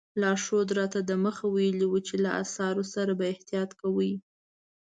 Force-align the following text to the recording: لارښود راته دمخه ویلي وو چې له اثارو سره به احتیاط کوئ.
لارښود 0.21 0.69
راته 0.79 0.99
دمخه 1.09 1.45
ویلي 1.49 1.85
وو 1.89 1.99
چې 2.07 2.15
له 2.23 2.29
اثارو 2.43 2.83
سره 2.93 3.11
به 3.19 3.25
احتیاط 3.33 3.71
کوئ. 3.81 4.11